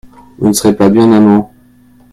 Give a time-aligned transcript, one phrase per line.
[0.39, 1.47] vous ne serez pas bien amañ.